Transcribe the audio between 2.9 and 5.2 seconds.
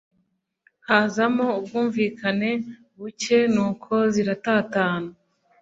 bucye nuko ziratatana